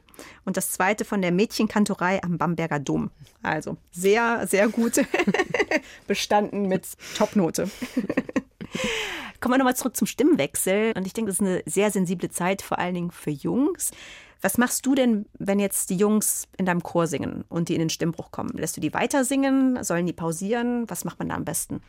[0.46, 3.12] und das zweite von der Mädchenkantorei am Bamberger Dom.
[3.42, 4.94] Also sehr, sehr gut
[6.08, 6.86] bestanden mit
[7.18, 7.70] Topnote.
[9.40, 10.94] Kommen wir nochmal zurück zum Stimmwechsel.
[10.96, 13.92] Und ich denke, das ist eine sehr sensible Zeit, vor allen Dingen für Jungs.
[14.42, 17.80] Was machst du denn, wenn jetzt die Jungs in deinem Chor singen und die in
[17.80, 18.52] den Stimmbruch kommen?
[18.58, 19.84] Lässt du die weiter singen?
[19.84, 20.90] Sollen die pausieren?
[20.90, 21.82] Was macht man da am besten?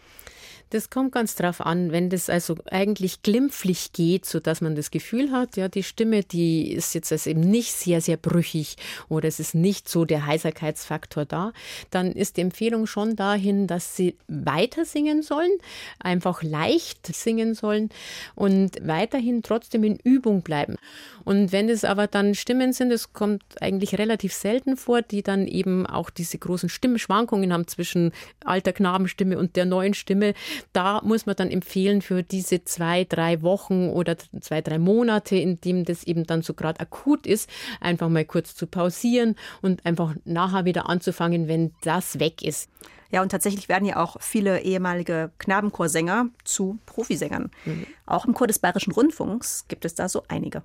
[0.71, 4.93] Das kommt ganz drauf an, wenn das also eigentlich glimpflich geht, so dass man das
[4.93, 8.77] Gefühl hat, ja, die Stimme, die ist jetzt also eben nicht sehr, sehr brüchig
[9.09, 11.53] oder es ist nicht so der Heiserkeitsfaktor da,
[11.91, 15.51] dann ist die Empfehlung schon dahin, dass sie weiter singen sollen,
[15.99, 17.91] einfach leicht singen sollen
[18.37, 20.77] und weiterhin trotzdem in Übung bleiben.
[21.25, 25.47] Und wenn es aber dann Stimmen sind, es kommt eigentlich relativ selten vor, die dann
[25.47, 28.13] eben auch diese großen Stimmschwankungen haben zwischen
[28.45, 30.35] alter Knabenstimme und der neuen Stimme,
[30.73, 35.61] da muss man dann empfehlen für diese zwei, drei Wochen oder zwei, drei Monate, in
[35.61, 37.49] dem das eben dann so gerade akut ist,
[37.81, 42.69] einfach mal kurz zu pausieren und einfach nachher wieder anzufangen, wenn das weg ist.
[43.13, 47.51] Ja, und tatsächlich werden ja auch viele ehemalige Knabenchorsänger zu Profisängern.
[47.65, 47.87] Mhm.
[48.07, 50.63] Auch im Chor des Bayerischen Rundfunks gibt es da so einige.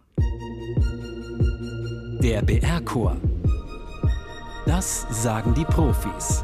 [2.21, 3.17] Der BR-Chor.
[4.65, 6.43] Das sagen die Profis.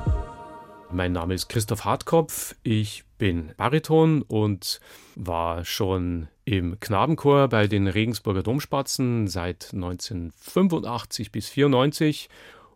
[0.94, 2.56] Mein Name ist Christoph Hartkopf.
[2.64, 4.82] Ich bin Bariton und
[5.16, 12.30] war schon im Knabenchor bei den Regensburger Domspatzen seit 1985 bis 1994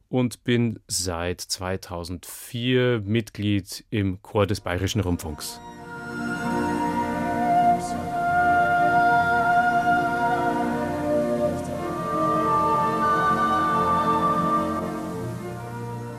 [0.08, 5.60] und bin seit 2004 Mitglied im Chor des Bayerischen Rundfunks.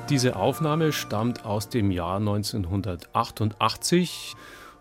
[0.08, 4.36] Diese Aufnahme stammt aus dem Jahr 1988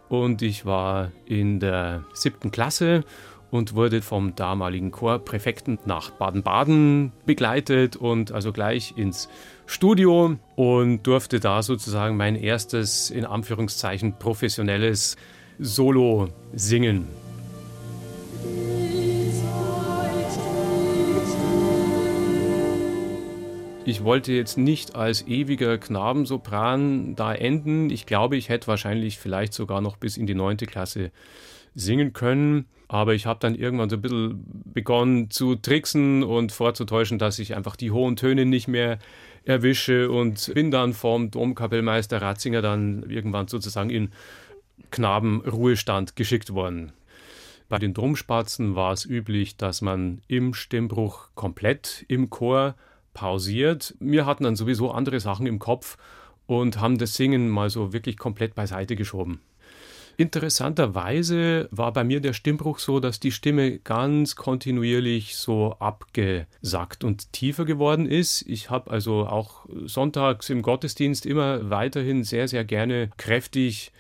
[0.08, 3.04] und ich war in der siebten Klasse
[3.50, 9.28] und wurde vom damaligen Chorpräfekten nach Baden-Baden begleitet und also gleich ins
[9.66, 15.18] Studio und durfte da sozusagen mein erstes in Anführungszeichen professionelles
[15.58, 17.08] Solo singen.
[23.88, 27.92] Ich wollte jetzt nicht als ewiger Knabensopran da enden.
[27.92, 31.12] Ich glaube, ich hätte wahrscheinlich vielleicht sogar noch bis in die neunte Klasse
[31.76, 32.66] singen können.
[32.88, 34.44] Aber ich habe dann irgendwann so ein bisschen
[34.74, 38.98] begonnen zu tricksen und vorzutäuschen, dass ich einfach die hohen Töne nicht mehr
[39.44, 44.10] erwische und bin dann vom Domkapellmeister Ratzinger dann irgendwann sozusagen in
[44.90, 46.92] Knabenruhestand geschickt worden.
[47.70, 52.76] Bei den Domspatzen war es üblich, dass man im Stimmbruch komplett im Chor
[53.16, 53.96] pausiert.
[54.00, 55.98] Wir hatten dann sowieso andere Sachen im Kopf
[56.46, 59.42] und haben das Singen mal so wirklich komplett beiseite geschoben.
[60.18, 67.34] Interessanterweise war bei mir der Stimmbruch so, dass die Stimme ganz kontinuierlich so abgesackt und
[67.34, 68.44] tiefer geworden ist.
[68.48, 73.92] Ich habe also auch sonntags im Gottesdienst immer weiterhin sehr, sehr gerne kräftig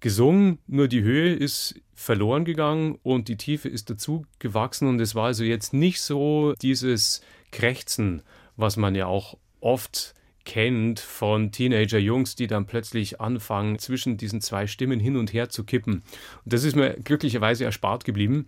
[0.00, 5.14] gesungen, nur die Höhe ist verloren gegangen und die Tiefe ist dazu gewachsen und es
[5.14, 7.20] war also jetzt nicht so dieses
[7.52, 8.22] Krächzen,
[8.60, 14.66] was man ja auch oft kennt von Teenager-Jungs, die dann plötzlich anfangen, zwischen diesen zwei
[14.66, 16.02] Stimmen hin und her zu kippen.
[16.44, 18.46] Und das ist mir glücklicherweise erspart geblieben.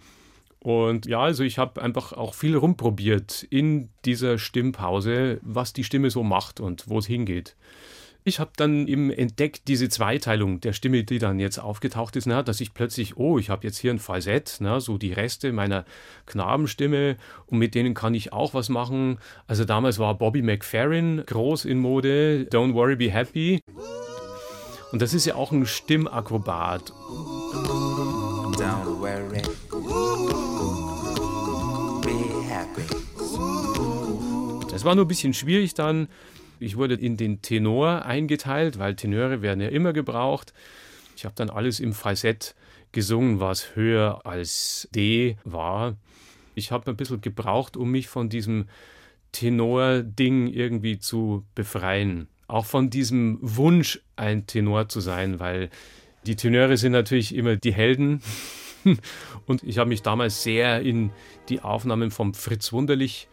[0.59, 6.11] Und ja, also ich habe einfach auch viel rumprobiert in dieser Stimmpause, was die Stimme
[6.11, 7.57] so macht und wo es hingeht.
[8.25, 12.43] Ich habe dann eben entdeckt, diese Zweiteilung der Stimme, die dann jetzt aufgetaucht ist, na,
[12.43, 15.85] dass ich plötzlich, oh, ich habe jetzt hier ein Falsett, na, so die Reste meiner
[16.27, 19.19] Knabenstimme und mit denen kann ich auch was machen.
[19.49, 23.61] Also damals war Bobby McFerrin groß in Mode, Don't Worry, Be Happy.
[24.93, 26.93] Und das ist ja auch ein Stimmakrobat.
[28.53, 29.43] Don't worry,
[32.03, 32.13] be
[32.47, 32.83] happy.
[34.71, 36.09] Das war nur ein bisschen schwierig dann
[36.63, 40.53] ich wurde in den Tenor eingeteilt, weil Tenöre werden ja immer gebraucht.
[41.17, 42.55] Ich habe dann alles im Falsett
[42.93, 45.97] gesungen, was höher als D war.
[46.55, 48.67] Ich habe ein bisschen gebraucht, um mich von diesem
[49.33, 52.29] Tenor-Ding irgendwie zu befreien.
[52.47, 55.71] Auch von diesem Wunsch, ein Tenor zu sein, weil
[56.27, 58.23] die Tenöre sind natürlich immer die Helden.
[59.47, 61.11] Und ich habe mich damals sehr in
[61.49, 63.29] die Aufnahmen vom Fritz Wunderlich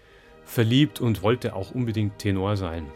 [0.45, 2.87] verliebt und wollte auch unbedingt Tenor sein.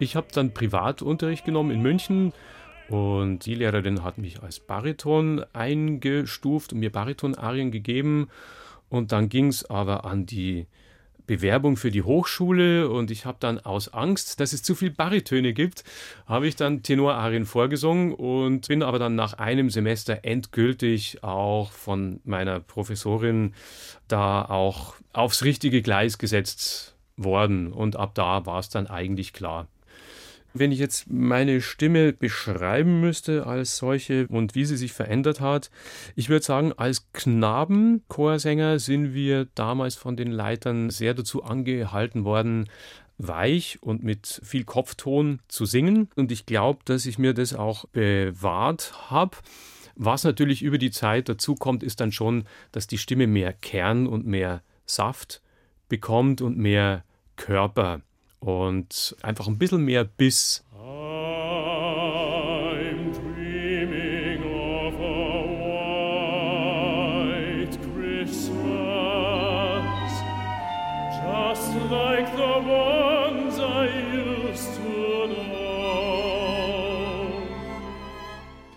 [0.00, 2.32] Ich habe dann Privatunterricht genommen in München
[2.88, 8.28] und die Lehrerin hat mich als Bariton eingestuft und mir Baritonarien gegeben.
[8.88, 10.66] Und dann ging es aber an die
[11.26, 15.52] Bewerbung für die Hochschule und ich habe dann aus Angst, dass es zu viel Baritöne
[15.52, 15.84] gibt,
[16.26, 22.20] habe ich dann Tenorarien vorgesungen und bin aber dann nach einem Semester endgültig auch von
[22.24, 23.54] meiner Professorin
[24.08, 29.68] da auch aufs richtige Gleis gesetzt worden und ab da war es dann eigentlich klar.
[30.52, 35.70] Wenn ich jetzt meine Stimme beschreiben müsste als solche und wie sie sich verändert hat,
[36.16, 42.68] ich würde sagen, als Knabenchorsänger sind wir damals von den Leitern sehr dazu angehalten worden,
[43.18, 46.08] weich und mit viel Kopfton zu singen.
[46.16, 49.36] Und ich glaube, dass ich mir das auch bewahrt habe.
[49.94, 54.06] Was natürlich über die Zeit dazu kommt, ist dann schon, dass die Stimme mehr Kern
[54.06, 55.42] und mehr Saft
[55.88, 57.04] bekommt und mehr
[57.36, 58.00] Körper
[58.40, 60.64] und einfach ein bisschen mehr Biss.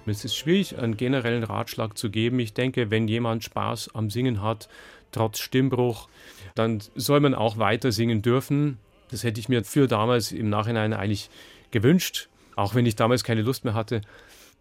[0.06, 2.40] Es ist schwierig, einen generellen Ratschlag zu geben.
[2.40, 4.70] Ich denke, wenn jemand Spaß am Singen hat,
[5.12, 6.08] trotz Stimmbruch,
[6.56, 8.78] dann soll man auch weiter singen dürfen.
[9.14, 11.30] Das hätte ich mir für damals im Nachhinein eigentlich
[11.70, 14.02] gewünscht, auch wenn ich damals keine Lust mehr hatte.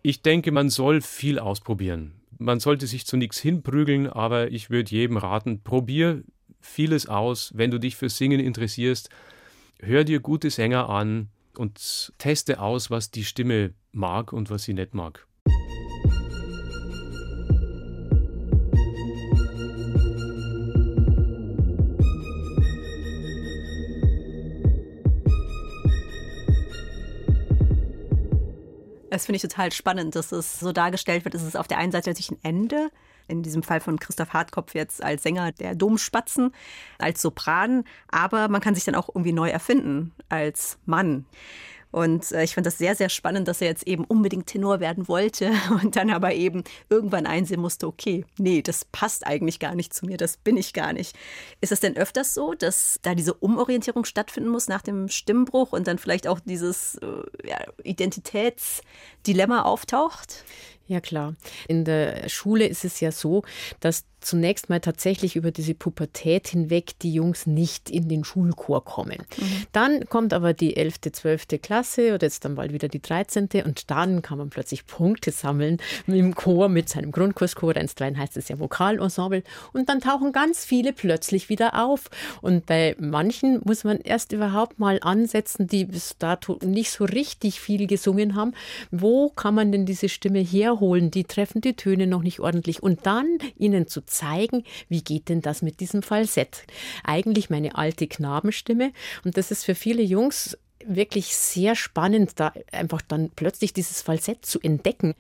[0.03, 2.13] Ich denke, man soll viel ausprobieren.
[2.39, 6.23] Man sollte sich zu nichts hinprügeln, aber ich würde jedem raten, probier
[6.61, 7.53] vieles aus.
[7.55, 9.09] Wenn du dich für Singen interessierst,
[9.81, 14.75] hör dir gute Sänger an und teste aus, was die Stimme mag und was sie
[14.75, 15.27] nicht mag.
[29.13, 32.09] Das finde ich total spannend, dass es so dargestellt wird, es auf der einen Seite
[32.09, 32.89] natürlich ein Ende,
[33.29, 36.55] in diesem Fall von Christoph Hartkopf jetzt als Sänger der Domspatzen,
[36.97, 41.27] als Sopran, aber man kann sich dann auch irgendwie neu erfinden als Mann.
[41.93, 45.07] Und äh, ich fand das sehr, sehr spannend, dass er jetzt eben unbedingt Tenor werden
[45.07, 45.53] wollte
[45.83, 50.07] und dann aber eben irgendwann einsehen musste, okay, nee, das passt eigentlich gar nicht zu
[50.07, 51.17] mir, das bin ich gar nicht.
[51.61, 55.87] Ist es denn öfters so, dass da diese Umorientierung stattfinden muss nach dem Stimmbruch und
[55.87, 60.45] dann vielleicht auch dieses äh, ja, Identitätsdilemma auftaucht?
[60.87, 61.37] Ja klar.
[61.69, 63.43] In der Schule ist es ja so,
[63.81, 69.19] dass zunächst mal tatsächlich über diese Pubertät hinweg die Jungs nicht in den Schulchor kommen.
[69.37, 69.67] Mhm.
[69.73, 71.47] Dann kommt aber die 11., 12.
[71.63, 73.49] Klasse oder jetzt dann bald wieder die 13.
[73.65, 77.77] und dann kann man plötzlich Punkte sammeln im Chor mit seinem Grundkurschor.
[77.77, 82.11] Einstweilen heißt es ja Vokalensemble und dann tauchen ganz viele plötzlich wieder auf.
[82.41, 87.61] Und bei manchen muss man erst überhaupt mal ansetzen, die bis dato nicht so richtig
[87.61, 88.53] viel gesungen haben.
[88.91, 91.11] Wo kann man denn diese Stimme herholen?
[91.11, 95.43] Die treffen die Töne noch nicht ordentlich und dann ihnen zu zeigen, wie geht denn
[95.43, 96.65] das mit diesem Falsett.
[97.05, 98.93] Eigentlich meine alte Knabenstimme
[99.25, 104.45] und das ist für viele Jungs wirklich sehr spannend, da einfach dann plötzlich dieses Falsett
[104.45, 105.15] zu entdecken.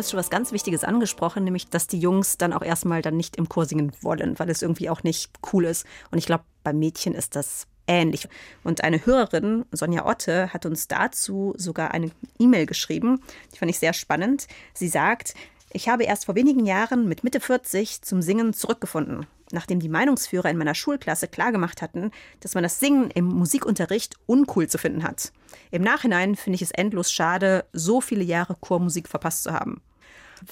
[0.00, 3.36] Jetzt schon was ganz Wichtiges angesprochen, nämlich, dass die Jungs dann auch erstmal dann nicht
[3.36, 5.86] im Chor singen wollen, weil es irgendwie auch nicht cool ist.
[6.10, 8.28] Und ich glaube, bei Mädchen ist das ähnlich.
[8.62, 13.20] Und eine Hörerin, Sonja Otte, hat uns dazu sogar eine E-Mail geschrieben.
[13.52, 14.46] Die fand ich sehr spannend.
[14.74, 15.34] Sie sagt,
[15.72, 20.50] ich habe erst vor wenigen Jahren mit Mitte 40 zum Singen zurückgefunden, nachdem die Meinungsführer
[20.50, 22.10] in meiner Schulklasse klargemacht hatten,
[22.40, 25.32] dass man das Singen im Musikunterricht uncool zu finden hat.
[25.70, 29.80] Im Nachhinein finde ich es endlos schade, so viele Jahre Chormusik verpasst zu haben.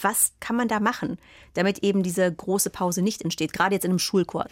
[0.01, 1.19] Was kann man da machen,
[1.55, 4.47] damit eben diese große Pause nicht entsteht, gerade jetzt in einem Schulchor?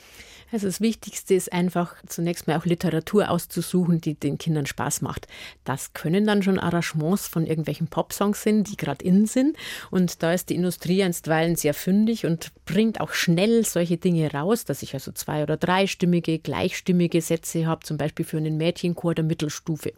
[0.52, 5.26] Also das Wichtigste ist einfach zunächst mal auch Literatur auszusuchen, die den Kindern Spaß macht.
[5.64, 9.56] Das können dann schon Arrangements von irgendwelchen Popsongs sind, die gerade in sind.
[9.90, 14.64] Und da ist die Industrie einstweilen sehr fündig und bringt auch schnell solche Dinge raus,
[14.64, 19.24] dass ich also zwei- oder dreistimmige, gleichstimmige Sätze habe, zum Beispiel für einen Mädchenchor der
[19.24, 19.92] Mittelstufe.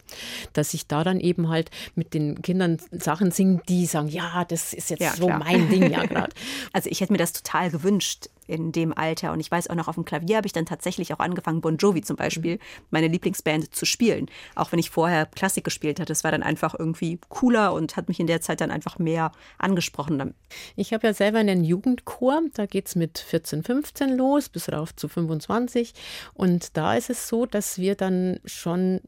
[0.53, 4.73] Dass ich da dann eben halt mit den Kindern Sachen singe, die sagen, ja, das
[4.73, 5.39] ist jetzt ja, so klar.
[5.39, 6.33] mein Ding ja gerade.
[6.73, 9.31] Also ich hätte mir das total gewünscht in dem Alter.
[9.31, 11.77] Und ich weiß auch noch, auf dem Klavier habe ich dann tatsächlich auch angefangen, Bon
[11.77, 12.59] Jovi zum Beispiel, mhm.
[12.89, 14.25] meine Lieblingsband, zu spielen.
[14.55, 16.11] Auch wenn ich vorher Klassik gespielt hatte.
[16.11, 19.31] Es war dann einfach irgendwie cooler und hat mich in der Zeit dann einfach mehr
[19.57, 20.33] angesprochen.
[20.75, 22.41] Ich habe ja selber einen Jugendchor.
[22.53, 25.93] Da geht es mit 14, 15 los, bis rauf zu 25.
[26.33, 29.01] Und da ist es so, dass wir dann schon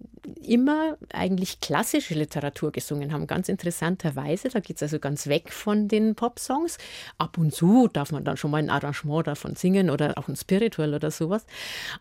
[0.44, 3.28] immer eigentlich klassische Literatur gesungen haben.
[3.28, 4.50] Ganz interessanterweise.
[4.50, 6.78] Da geht es also ganz weg von den Popsongs.
[7.18, 10.36] Ab und zu darf man dann schon mal ein Arrangement davon singen oder auch ein
[10.36, 11.46] Spiritual oder sowas.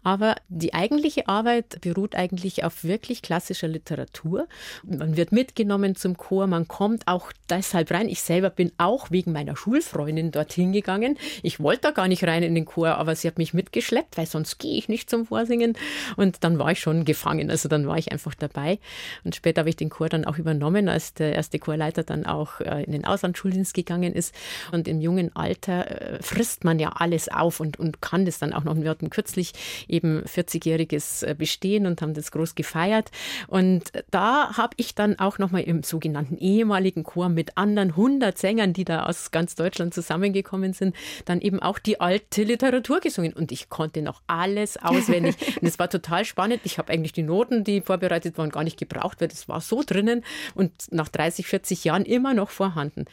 [0.03, 4.47] Aber die eigentliche Arbeit beruht eigentlich auf wirklich klassischer Literatur.
[4.83, 8.09] Man wird mitgenommen zum Chor, man kommt auch deshalb rein.
[8.09, 11.19] Ich selber bin auch wegen meiner Schulfreundin dorthin gegangen.
[11.43, 14.27] Ich wollte da gar nicht rein in den Chor, aber sie hat mich mitgeschleppt, weil
[14.27, 15.77] sonst gehe ich nicht zum Vorsingen.
[16.17, 17.51] Und dann war ich schon gefangen.
[17.51, 18.79] Also dann war ich einfach dabei.
[19.25, 22.61] Und später habe ich den Chor dann auch übernommen, als der erste Chorleiter dann auch
[22.61, 24.35] äh, in den Auslandsschuldienst gegangen ist.
[24.73, 28.53] Und im jungen Alter äh, frisst man ja alles auf und, und kann das dann
[28.53, 28.77] auch noch.
[28.77, 29.53] Wir hatten kürzlich
[29.89, 33.11] eben 40-jähriges äh, Bestehen und haben das groß gefeiert.
[33.47, 38.73] Und da habe ich dann auch nochmal im sogenannten ehemaligen Chor mit anderen 100 Sängern,
[38.73, 40.95] die da aus ganz Deutschland zusammengekommen sind,
[41.25, 43.33] dann eben auch die alte Literatur gesungen.
[43.33, 45.37] Und ich konnte noch alles auswendig.
[45.61, 46.61] und es war total spannend.
[46.65, 49.83] Ich habe eigentlich die Noten, die vorbereitet waren, gar nicht gebraucht, weil das war so
[49.85, 53.05] drinnen und nach 30, 40 Jahren immer noch vorhanden.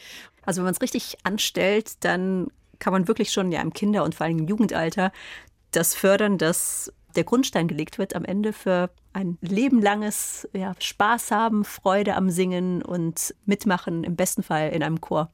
[0.45, 2.47] Also wenn man es richtig anstellt, dann
[2.79, 5.11] kann man wirklich schon ja im Kinder- und vor allem im Jugendalter
[5.71, 11.65] das fördern, dass der Grundstein gelegt wird am Ende für ein lebenlanges ja, Spaß haben,
[11.65, 15.31] Freude am Singen und mitmachen, im besten Fall in einem Chor.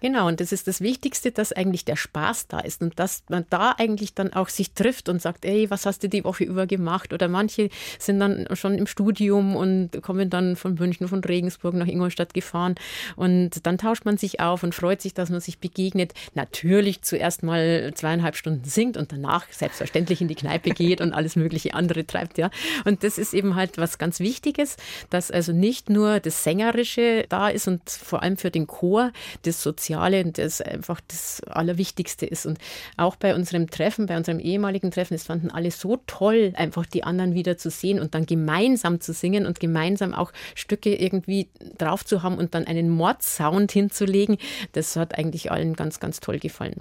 [0.00, 3.46] Genau, und das ist das Wichtigste, dass eigentlich der Spaß da ist und dass man
[3.50, 6.66] da eigentlich dann auch sich trifft und sagt, ey, was hast du die Woche über
[6.66, 7.12] gemacht?
[7.12, 7.68] Oder manche
[7.98, 12.74] sind dann schon im Studium und kommen dann von München, von Regensburg nach Ingolstadt gefahren
[13.14, 16.14] und dann tauscht man sich auf und freut sich, dass man sich begegnet.
[16.34, 21.36] Natürlich zuerst mal zweieinhalb Stunden singt und danach selbstverständlich in die Kneipe geht und alles
[21.36, 22.50] mögliche andere treibt, ja.
[22.84, 24.76] Und das ist eben halt was ganz Wichtiges,
[25.10, 29.62] dass also nicht nur das Sängerische da ist und vor allem für den Chor das
[29.62, 32.46] Soziale und das einfach das Allerwichtigste ist.
[32.46, 32.58] Und
[32.96, 37.04] auch bei unserem Treffen, bei unserem ehemaligen Treffen, es fanden alle so toll, einfach die
[37.04, 41.48] anderen wieder zu sehen und dann gemeinsam zu singen und gemeinsam auch Stücke irgendwie
[41.78, 44.38] drauf zu haben und dann einen Mordsound hinzulegen.
[44.72, 46.80] Das hat eigentlich allen ganz, ganz toll gefallen.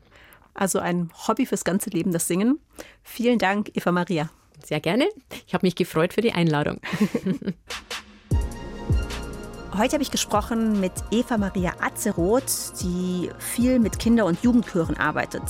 [0.53, 2.59] Also ein Hobby fürs ganze Leben, das Singen.
[3.03, 4.29] Vielen Dank, Eva Maria.
[4.63, 5.09] Sehr gerne.
[5.47, 6.79] Ich habe mich gefreut für die Einladung.
[9.77, 15.43] Heute habe ich gesprochen mit Eva Maria Atzeroth, die viel mit Kinder- und Jugendchören arbeitet.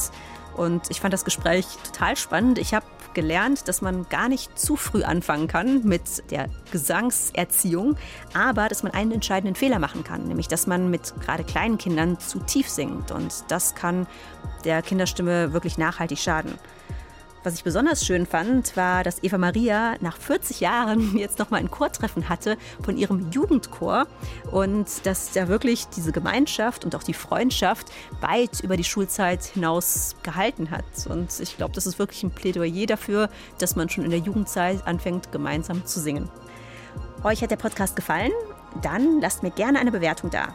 [0.56, 2.60] Und ich fand das Gespräch total spannend.
[2.60, 7.98] Ich habe gelernt, dass man gar nicht zu früh anfangen kann mit der Gesangserziehung,
[8.34, 12.20] aber dass man einen entscheidenden Fehler machen kann, nämlich dass man mit gerade kleinen Kindern
[12.20, 13.12] zu tief singt.
[13.12, 14.08] Und das kann
[14.64, 16.54] der Kinderstimme wirklich nachhaltig schaden.
[17.44, 21.72] Was ich besonders schön fand, war, dass Eva Maria nach 40 Jahren jetzt nochmal ein
[21.72, 24.06] Chortreffen hatte von ihrem Jugendchor
[24.52, 30.16] und dass da wirklich diese Gemeinschaft und auch die Freundschaft weit über die Schulzeit hinaus
[30.22, 30.86] gehalten hat.
[31.10, 34.86] Und ich glaube, das ist wirklich ein Plädoyer dafür, dass man schon in der Jugendzeit
[34.86, 36.30] anfängt, gemeinsam zu singen.
[37.24, 38.32] Euch hat der Podcast gefallen?
[38.84, 40.50] Dann lasst mir gerne eine Bewertung da.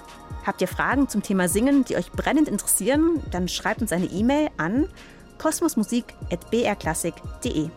[0.47, 3.21] Habt ihr Fragen zum Thema Singen, die euch brennend interessieren?
[3.33, 4.87] Dann schreibt uns eine E-Mail an
[5.39, 7.71] kosmosmusik.brklassik.de.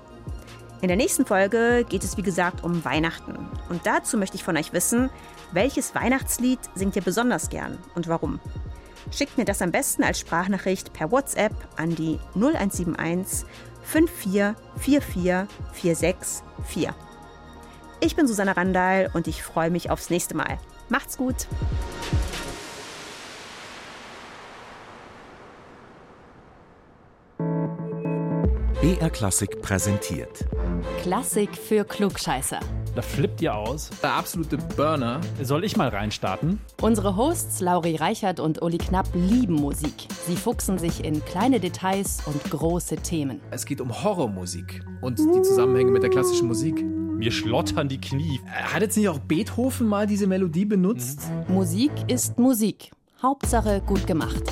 [0.82, 3.36] In der nächsten Folge geht es wie gesagt um Weihnachten.
[3.70, 5.10] Und dazu möchte ich von euch wissen,
[5.52, 8.40] welches Weihnachtslied singt ihr besonders gern und warum?
[9.12, 13.46] Schickt mir das am besten als Sprachnachricht per WhatsApp an die 0171
[13.84, 16.90] 5444 464.
[18.02, 20.58] Ich bin Susanne Randall und ich freue mich aufs nächste Mal.
[20.88, 21.48] Macht's gut!
[28.90, 30.46] BR Klassik präsentiert.
[31.04, 32.60] Klassik für Klugscheißer.
[32.96, 33.92] Da flippt ihr aus.
[34.02, 35.22] Der absolute Burner.
[35.44, 36.60] Soll ich mal reinstarten?
[36.82, 39.94] Unsere Hosts Lauri Reichert und Uli Knapp lieben Musik.
[40.26, 43.42] Sie fuchsen sich in kleine Details und große Themen.
[43.52, 46.84] Es geht um Horrormusik und die Zusammenhänge mit der klassischen Musik.
[46.84, 48.42] Mir schlottern die Knie.
[48.48, 51.30] Hat jetzt nicht auch Beethoven mal diese Melodie benutzt?
[51.48, 52.90] Musik ist Musik.
[53.22, 54.52] Hauptsache gut gemacht.